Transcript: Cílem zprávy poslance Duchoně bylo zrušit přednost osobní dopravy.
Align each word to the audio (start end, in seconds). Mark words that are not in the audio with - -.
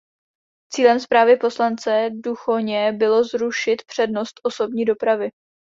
Cílem 0.73 0.99
zprávy 0.99 1.37
poslance 1.37 2.09
Duchoně 2.13 2.91
bylo 2.91 3.23
zrušit 3.23 3.85
přednost 3.85 4.39
osobní 4.43 4.85
dopravy. 4.85 5.29